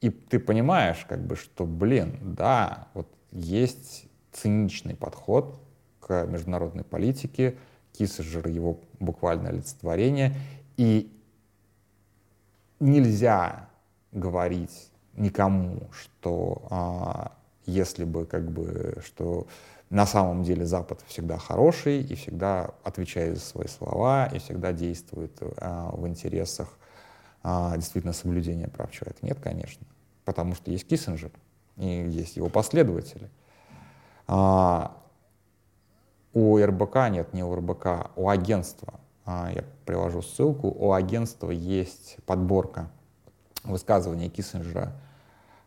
и 0.00 0.10
ты 0.10 0.38
понимаешь, 0.38 1.04
как 1.08 1.24
бы, 1.26 1.36
что, 1.36 1.64
блин, 1.64 2.18
да, 2.22 2.88
вот 2.94 3.08
есть 3.32 4.06
циничный 4.32 4.94
подход 4.94 5.60
к 6.00 6.26
международной 6.26 6.84
политике, 6.84 7.56
Киссинджер 7.92 8.48
его 8.48 8.80
буквально 8.98 9.50
олицетворение, 9.50 10.34
и 10.76 11.12
нельзя 12.78 13.68
говорить 14.12 14.90
никому, 15.14 15.88
что 15.92 16.62
а, 16.70 17.32
если 17.66 18.04
бы 18.04 18.26
как 18.26 18.50
бы, 18.50 19.00
что 19.04 19.46
на 19.90 20.06
самом 20.06 20.44
деле 20.44 20.64
Запад 20.66 21.00
всегда 21.06 21.36
хороший 21.36 22.00
и 22.00 22.14
всегда 22.14 22.70
отвечает 22.84 23.36
за 23.36 23.44
свои 23.44 23.66
слова 23.66 24.26
и 24.26 24.38
всегда 24.38 24.72
действует 24.72 25.36
а, 25.58 25.90
в 25.92 26.06
интересах 26.06 26.68
а, 27.42 27.76
действительно 27.76 28.12
соблюдения 28.12 28.68
прав 28.68 28.90
человека. 28.90 29.18
Нет, 29.22 29.38
конечно, 29.40 29.86
потому 30.24 30.54
что 30.54 30.70
есть 30.70 30.86
Киссинджер 30.86 31.30
и 31.76 31.86
есть 31.86 32.36
его 32.36 32.48
последователи. 32.48 33.30
А, 34.26 34.96
у 36.32 36.58
РБК 36.58 36.96
нет, 37.10 37.32
не 37.32 37.42
у 37.42 37.54
РБК, 37.54 38.12
у 38.16 38.28
агентства, 38.28 39.00
а, 39.24 39.50
я 39.52 39.64
привожу 39.84 40.22
ссылку, 40.22 40.68
у 40.68 40.92
агентства 40.92 41.50
есть 41.50 42.18
подборка 42.26 42.90
высказываний 43.64 44.28
Киссинджера, 44.28 44.92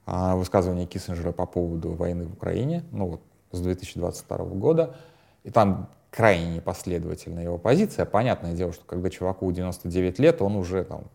а, 0.05 0.35
высказывания 0.35 0.85
Киссинджера 0.85 1.31
по 1.31 1.45
поводу 1.45 1.93
войны 1.93 2.25
в 2.25 2.33
Украине, 2.33 2.83
ну 2.91 3.07
вот 3.07 3.21
с 3.51 3.59
2022 3.59 4.37
года, 4.55 4.95
и 5.43 5.49
там 5.49 5.89
крайне 6.09 6.55
непоследовательная 6.55 7.43
его 7.43 7.57
позиция. 7.57 8.05
Понятное 8.05 8.53
дело, 8.53 8.71
что 8.71 8.85
когда 8.85 9.09
чуваку 9.09 9.51
99 9.51 10.19
лет, 10.19 10.41
он 10.41 10.55
уже 10.55 10.83
там 10.83 11.05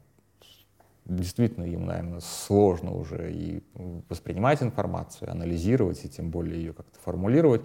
действительно 1.09 1.65
им, 1.65 1.87
наверное, 1.87 2.21
сложно 2.21 2.93
уже 2.93 3.33
и 3.33 3.65
воспринимать 4.09 4.63
информацию, 4.63 5.31
анализировать, 5.31 6.05
и 6.05 6.09
тем 6.09 6.31
более 6.31 6.59
ее 6.59 6.73
как-то 6.73 6.99
формулировать. 7.01 7.63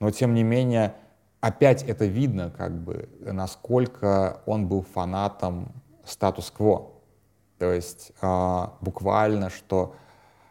Но, 0.00 0.10
тем 0.10 0.34
не 0.34 0.42
менее, 0.42 0.94
опять 1.40 1.82
это 1.82 2.06
видно, 2.06 2.50
как 2.56 2.82
бы, 2.82 3.08
насколько 3.20 4.40
он 4.46 4.68
был 4.68 4.82
фанатом 4.82 5.72
статус-кво. 6.04 6.92
То 7.58 7.72
есть 7.72 8.12
а, 8.20 8.74
буквально, 8.80 9.50
что 9.50 9.94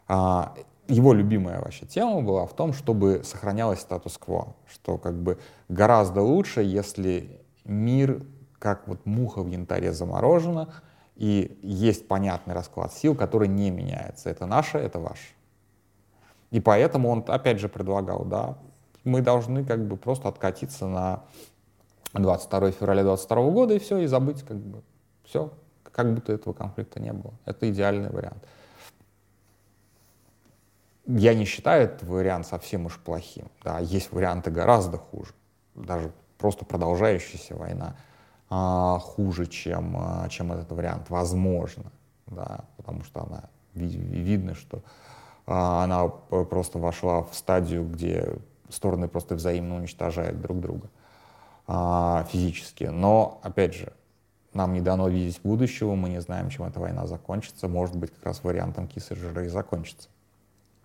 а, 0.08 0.54
его 0.88 1.14
любимая 1.14 1.60
вообще 1.60 1.86
тема 1.86 2.22
была 2.22 2.46
в 2.46 2.54
том, 2.54 2.74
чтобы 2.74 3.22
сохранялось 3.24 3.80
статус-кво, 3.80 4.56
что 4.68 4.98
как 4.98 5.16
бы 5.22 5.40
гораздо 5.70 6.22
лучше, 6.22 6.62
если 6.62 7.42
мир 7.64 8.26
как 8.60 8.88
вот 8.88 9.06
муха 9.06 9.42
в 9.42 9.48
янтаре 9.48 9.92
заморожена, 9.92 10.74
и 11.16 11.58
есть 11.62 12.08
понятный 12.08 12.54
расклад 12.54 12.94
сил, 12.94 13.16
который 13.16 13.48
не 13.48 13.70
меняется. 13.70 14.30
Это 14.30 14.46
наше, 14.46 14.78
это 14.78 15.00
ваше. 15.00 15.34
И 16.52 16.60
поэтому 16.60 17.10
он 17.10 17.24
опять 17.28 17.60
же 17.60 17.70
предлагал, 17.70 18.26
да, 18.26 18.58
мы 19.04 19.22
должны 19.22 19.66
как 19.66 19.86
бы 19.86 19.98
просто 19.98 20.30
откатиться 20.30 20.88
на 20.88 21.24
22 22.14 22.72
февраля 22.72 23.04
22 23.04 23.50
года 23.50 23.74
и 23.74 23.80
все, 23.80 23.98
и 24.00 24.06
забыть 24.06 24.44
как 24.44 24.58
бы 24.58 24.82
все, 25.24 25.52
как 25.92 26.14
будто 26.14 26.32
этого 26.32 26.54
конфликта 26.54 27.00
не 27.00 27.12
было. 27.12 27.34
Это 27.46 27.70
идеальный 27.70 28.10
вариант. 28.10 28.44
Я 31.06 31.34
не 31.34 31.46
считаю 31.46 31.86
этот 31.86 32.04
вариант 32.04 32.48
совсем 32.48 32.86
уж 32.86 32.98
плохим. 32.98 33.50
Да, 33.64 33.80
есть 33.80 34.12
варианты 34.12 34.52
гораздо 34.52 34.98
хуже. 34.98 35.34
Даже 35.76 36.12
просто 36.38 36.66
продолжающаяся 36.66 37.56
война 37.56 37.96
а, 38.56 39.00
хуже, 39.00 39.48
чем, 39.48 39.96
а, 39.98 40.30
чем 40.30 40.52
этот 40.52 40.72
вариант. 40.72 41.10
Возможно. 41.10 41.86
Да, 42.28 42.66
потому 42.78 43.04
что 43.04 43.24
она 43.24 43.46
видно, 43.74 44.54
что 44.54 44.84
а, 45.48 45.84
она 45.84 46.08
просто 46.08 46.78
вошла 46.78 47.24
в 47.24 47.34
стадию, 47.34 47.84
где 47.90 48.36
стороны 48.70 49.08
просто 49.08 49.34
взаимно 49.34 49.78
уничтожают 49.78 50.40
друг 50.40 50.60
друга 50.60 50.90
а, 51.66 52.26
физически. 52.30 52.84
Но, 52.84 53.40
опять 53.42 53.74
же, 53.74 53.92
нам 54.54 54.74
не 54.74 54.82
дано 54.82 55.08
видеть 55.08 55.42
будущего, 55.44 55.96
мы 55.96 56.10
не 56.10 56.22
знаем, 56.22 56.52
чем 56.52 56.66
эта 56.66 56.80
война 56.80 57.08
закончится. 57.08 57.68
Может 57.68 57.96
быть, 57.96 58.14
как 58.14 58.24
раз 58.24 58.44
вариантом 58.44 58.88
Киссинджера 58.88 59.46
и 59.46 59.48
закончится. 59.48 60.10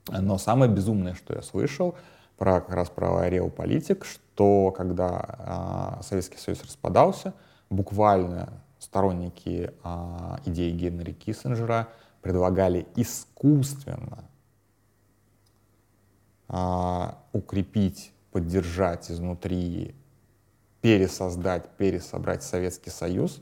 Но 0.08 0.38
самое 0.38 0.72
безумное, 0.72 1.12
что 1.12 1.34
я 1.34 1.42
слышал, 1.42 1.96
про, 2.38 2.62
как 2.62 2.74
раз 2.74 2.88
про 2.88 3.28
реополитик, 3.28 4.06
что 4.06 4.72
когда 4.74 5.22
а, 5.38 6.00
Советский 6.02 6.38
Союз 6.38 6.62
распадался, 6.62 7.34
буквально 7.70 8.62
сторонники 8.78 9.72
а, 9.82 10.40
идеи 10.44 10.70
Генри 10.70 11.12
Киссинджера 11.12 11.88
предлагали 12.22 12.86
искусственно 12.96 14.24
а, 16.48 17.18
укрепить, 17.32 18.12
поддержать 18.32 19.10
изнутри, 19.10 19.94
пересоздать, 20.80 21.68
пересобрать 21.76 22.42
Советский 22.42 22.90
Союз, 22.90 23.40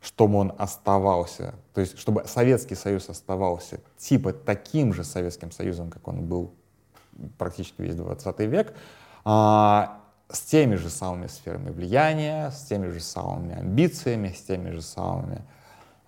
чтобы 0.00 0.38
он 0.38 0.52
оставался, 0.58 1.54
то 1.74 1.80
есть 1.80 1.98
чтобы 1.98 2.24
Советский 2.26 2.74
Союз 2.74 3.08
оставался 3.08 3.80
типа 3.96 4.32
таким 4.32 4.92
же 4.92 5.04
Советским 5.04 5.52
Союзом, 5.52 5.90
как 5.90 6.08
он 6.08 6.26
был 6.26 6.52
практически 7.38 7.82
весь 7.82 7.94
20 7.94 8.40
век, 8.40 8.74
а, 9.24 10.01
с 10.32 10.40
теми 10.40 10.76
же 10.76 10.88
самыми 10.88 11.26
сферами 11.26 11.70
влияния, 11.70 12.50
с 12.50 12.62
теми 12.62 12.88
же 12.88 13.00
самыми 13.00 13.54
амбициями, 13.54 14.28
с 14.28 14.40
теми 14.42 14.70
же 14.70 14.80
самыми, 14.80 15.42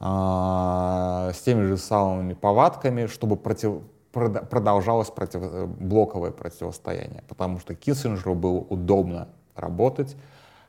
а, 0.01 1.31
с 1.35 1.41
теми 1.43 1.65
же 1.67 1.77
самыми 1.77 2.33
повадками, 2.33 3.07
чтобы 3.07 3.37
против, 3.37 3.83
продолжалось 4.13 5.11
против, 5.11 5.43
э, 5.43 5.67
блоковое 5.67 6.31
противостояние, 6.31 7.23
потому 7.29 7.61
что 7.61 7.75
Киссинджеру 7.75 8.35
было 8.35 8.59
удобно 8.59 9.29
работать 9.55 10.17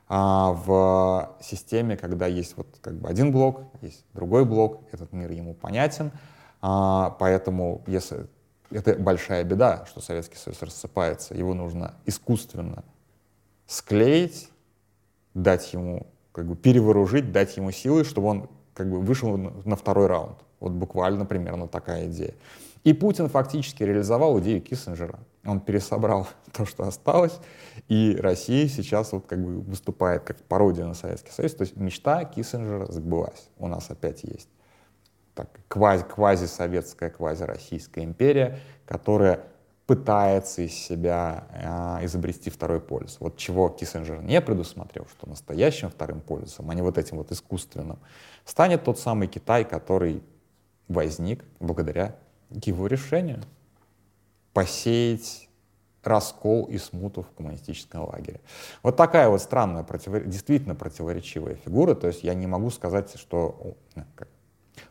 а, 0.08 0.52
в 0.52 1.36
системе, 1.40 1.96
когда 1.96 2.26
есть 2.26 2.56
вот 2.56 2.68
как 2.80 2.94
бы 2.94 3.08
один 3.08 3.32
блок, 3.32 3.62
есть 3.80 4.04
другой 4.12 4.44
блок, 4.44 4.82
этот 4.92 5.12
мир 5.12 5.30
ему 5.30 5.54
понятен, 5.54 6.12
а, 6.60 7.16
поэтому 7.18 7.82
если 7.86 8.26
это 8.70 8.94
большая 8.96 9.44
беда, 9.44 9.86
что 9.86 10.00
Советский 10.00 10.36
Союз 10.36 10.60
рассыпается, 10.60 11.34
его 11.34 11.54
нужно 11.54 11.94
искусственно 12.04 12.84
склеить, 13.66 14.50
дать 15.34 15.72
ему, 15.72 16.06
как 16.32 16.46
бы 16.46 16.56
перевооружить, 16.56 17.32
дать 17.32 17.56
ему 17.56 17.70
силы, 17.70 18.04
чтобы 18.04 18.28
он 18.28 18.48
как 18.74 18.90
бы 18.90 19.00
вышел 19.00 19.36
на 19.36 19.76
второй 19.76 20.06
раунд. 20.06 20.38
Вот 20.60 20.72
буквально 20.72 21.26
примерно 21.26 21.68
такая 21.68 22.06
идея. 22.06 22.34
И 22.84 22.92
Путин 22.92 23.28
фактически 23.28 23.82
реализовал 23.82 24.38
идею 24.40 24.62
Киссинджера. 24.62 25.18
Он 25.44 25.60
пересобрал 25.60 26.28
то, 26.52 26.64
что 26.64 26.84
осталось, 26.86 27.38
и 27.88 28.16
Россия 28.18 28.68
сейчас 28.68 29.12
вот 29.12 29.26
как 29.26 29.44
бы 29.44 29.60
выступает 29.60 30.22
как 30.22 30.38
пародия 30.44 30.84
на 30.84 30.94
Советский 30.94 31.32
Союз. 31.32 31.54
То 31.54 31.62
есть 31.62 31.76
мечта 31.76 32.24
Киссинджера 32.24 32.90
сбылась. 32.90 33.48
У 33.58 33.66
нас 33.66 33.90
опять 33.90 34.22
есть 34.24 34.48
так, 35.36 35.50
квази, 35.68 36.02
квазисоветская, 36.02 37.10
квазироссийская 37.10 38.04
империя, 38.04 38.58
которая 38.86 39.44
пытается 39.86 40.62
из 40.62 40.74
себя 40.74 41.46
э, 42.00 42.04
изобрести 42.06 42.50
второй 42.50 42.80
полюс. 42.80 43.18
Вот 43.20 43.36
чего 43.36 43.68
Киссинджер 43.68 44.20
не 44.20 44.40
предусмотрел, 44.40 45.06
что 45.06 45.28
настоящим 45.28 45.90
вторым 45.90 46.20
полюсом, 46.20 46.68
а 46.70 46.74
не 46.74 46.82
вот 46.82 46.98
этим 46.98 47.18
вот 47.18 47.30
искусственным, 47.30 47.98
станет 48.44 48.84
тот 48.84 48.98
самый 48.98 49.28
Китай, 49.28 49.64
который 49.64 50.22
возник 50.88 51.44
благодаря 51.60 52.16
его 52.50 52.86
решению 52.88 53.42
посеять 54.52 55.48
раскол 56.02 56.64
и 56.64 56.78
смуту 56.78 57.22
в 57.22 57.30
коммунистическом 57.36 58.04
лагере. 58.04 58.40
Вот 58.82 58.96
такая 58.96 59.28
вот 59.28 59.40
странная, 59.42 59.82
против... 59.82 60.26
действительно 60.26 60.74
противоречивая 60.74 61.56
фигура. 61.56 61.94
То 61.94 62.06
есть 62.06 62.22
я 62.22 62.34
не 62.34 62.46
могу 62.46 62.70
сказать, 62.70 63.16
что 63.18 63.76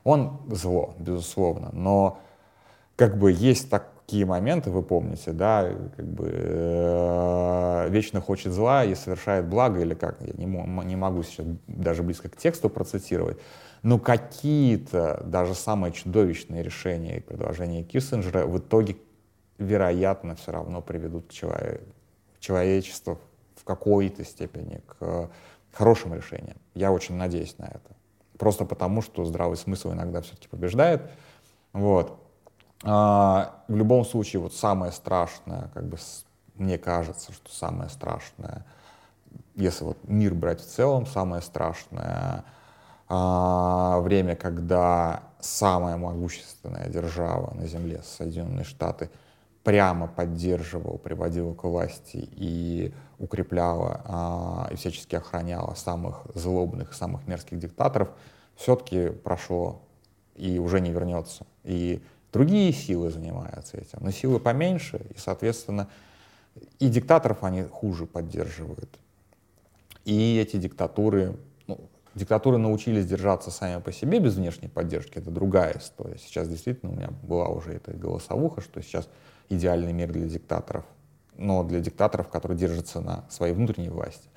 он 0.03 0.41
зло, 0.49 0.93
безусловно, 0.99 1.69
но 1.71 2.19
как 2.95 3.17
бы 3.17 3.31
есть 3.31 3.69
такие 4.05 4.25
моменты, 4.25 4.69
вы 4.69 4.83
помните, 4.83 5.31
да, 5.31 5.71
как 5.95 6.05
бы 6.05 6.29
э, 6.31 7.89
вечно 7.89 8.21
хочет 8.21 8.53
зла 8.53 8.85
и 8.85 8.93
совершает 8.93 9.47
благо, 9.47 9.79
или 9.79 9.95
как, 9.95 10.21
я 10.21 10.33
не, 10.33 10.45
не 10.45 10.95
могу 10.95 11.23
сейчас 11.23 11.47
даже 11.65 12.03
близко 12.03 12.29
к 12.29 12.37
тексту 12.37 12.69
процитировать, 12.69 13.37
но 13.81 13.97
какие-то 13.97 15.23
даже 15.25 15.55
самые 15.55 15.91
чудовищные 15.91 16.61
решения 16.61 17.17
и 17.17 17.19
предложения 17.19 17.83
Киссинджера 17.83 18.45
в 18.45 18.59
итоге, 18.59 18.97
вероятно, 19.57 20.35
все 20.35 20.51
равно 20.51 20.83
приведут 20.83 21.27
к 21.27 21.31
человек, 21.31 21.81
человечеству 22.39 23.19
в 23.55 23.63
какой-то 23.63 24.23
степени 24.23 24.81
к 24.85 25.31
хорошим 25.71 26.13
решениям. 26.13 26.57
Я 26.75 26.91
очень 26.91 27.15
надеюсь 27.15 27.57
на 27.57 27.65
это. 27.65 27.95
Просто 28.37 28.65
потому, 28.65 29.01
что 29.01 29.25
здравый 29.25 29.57
смысл 29.57 29.93
иногда 29.93 30.21
все-таки 30.21 30.47
побеждает. 30.47 31.09
Вот. 31.73 32.24
А, 32.85 33.63
в 33.67 33.75
любом 33.75 34.05
случае, 34.05 34.41
вот 34.41 34.53
самое 34.53 34.91
страшное, 34.91 35.69
как 35.73 35.87
бы 35.87 35.97
мне 36.53 36.77
кажется, 36.77 37.33
что 37.33 37.51
самое 37.51 37.89
страшное, 37.89 38.63
если 39.55 39.83
вот 39.83 39.97
мир 40.03 40.35
брать 40.35 40.61
в 40.61 40.67
целом, 40.67 41.07
самое 41.07 41.41
страшное 41.41 42.45
а, 43.09 43.99
время, 44.01 44.35
когда 44.35 45.23
самая 45.39 45.97
могущественная 45.97 46.87
держава 46.87 47.53
на 47.55 47.65
Земле, 47.65 48.01
Соединенные 48.03 48.63
Штаты, 48.65 49.09
прямо 49.63 50.07
поддерживала, 50.07 50.97
приводила 50.97 51.55
к 51.55 51.63
власти 51.63 52.29
и 52.33 52.93
укрепляла 53.17 54.01
а, 54.05 54.67
и 54.69 54.75
всячески 54.75 55.15
охраняла 55.15 55.73
самых 55.73 56.21
злобных, 56.35 56.93
самых 56.93 57.27
мерзких 57.27 57.57
диктаторов, 57.57 58.09
все-таки 58.55 59.09
прошло 59.09 59.81
и 60.35 60.59
уже 60.59 60.81
не 60.81 60.91
вернется. 60.91 61.47
И 61.63 62.03
другие 62.35 62.73
силы 62.73 63.11
занимаются 63.11 63.77
этим, 63.77 63.99
но 64.01 64.11
силы 64.11 64.41
поменьше, 64.41 64.97
и, 65.15 65.17
соответственно, 65.17 65.87
и 66.79 66.89
диктаторов 66.89 67.45
они 67.45 67.63
хуже 67.63 68.05
поддерживают. 68.05 68.99
И 70.03 70.37
эти 70.37 70.57
диктатуры 70.57 71.37
Диктатуры 72.13 72.57
научились 72.57 73.05
держаться 73.05 73.51
сами 73.51 73.81
по 73.81 73.91
себе 73.91 74.19
без 74.19 74.35
внешней 74.35 74.69
поддержки, 74.69 75.17
это 75.17 75.31
другая 75.31 75.77
история. 75.77 76.17
Сейчас 76.17 76.47
действительно 76.47 76.93
у 76.93 76.95
меня 76.95 77.09
была 77.23 77.49
уже 77.49 77.73
эта 77.73 77.91
голосовуха, 77.91 78.61
что 78.61 78.81
сейчас 78.81 79.09
идеальный 79.49 79.91
мир 79.91 80.13
для 80.13 80.25
диктаторов, 80.25 80.85
но 81.35 81.65
для 81.65 81.81
диктаторов, 81.81 82.29
которые 82.29 82.57
держатся 82.57 83.01
на 83.01 83.25
своей 83.29 83.53
внутренней 83.53 83.89
власти. 83.89 84.29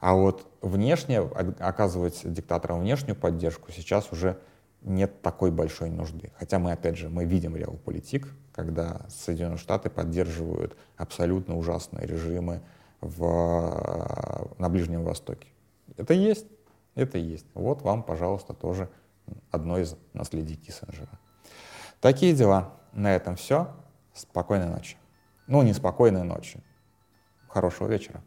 А 0.00 0.14
вот 0.14 0.44
внешне, 0.60 1.20
оказывать 1.20 2.20
диктаторам 2.24 2.80
внешнюю 2.80 3.14
поддержку 3.14 3.70
сейчас 3.70 4.10
уже 4.10 4.36
нет 4.82 5.22
такой 5.22 5.50
большой 5.50 5.90
нужды. 5.90 6.32
Хотя 6.36 6.58
мы, 6.58 6.72
опять 6.72 6.96
же, 6.96 7.08
мы 7.08 7.24
видим 7.24 7.56
реалполитик, 7.56 8.28
когда 8.52 9.06
Соединенные 9.08 9.58
Штаты 9.58 9.90
поддерживают 9.90 10.76
абсолютно 10.96 11.56
ужасные 11.56 12.06
режимы 12.06 12.62
в, 13.00 14.54
на 14.58 14.68
Ближнем 14.68 15.04
Востоке. 15.04 15.48
Это 15.96 16.14
есть. 16.14 16.46
Это 16.94 17.18
есть. 17.18 17.46
Вот 17.54 17.82
вам, 17.82 18.02
пожалуйста, 18.02 18.54
тоже 18.54 18.88
одно 19.50 19.78
из 19.78 19.96
наследий 20.12 20.56
Киссинджера. 20.56 21.18
Такие 22.00 22.34
дела. 22.34 22.74
На 22.92 23.14
этом 23.14 23.36
все. 23.36 23.68
Спокойной 24.14 24.68
ночи. 24.68 24.96
Ну, 25.46 25.62
не 25.62 25.72
спокойной 25.72 26.24
ночи. 26.24 26.62
Хорошего 27.48 27.88
вечера. 27.88 28.22